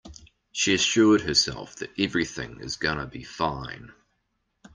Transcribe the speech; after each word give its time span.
She 0.51 0.73
assured 0.73 1.21
herself 1.21 1.75
that 1.75 1.91
everything 1.95 2.59
is 2.61 2.75
gonna 2.75 3.05
be 3.05 3.21
fine. 3.23 3.91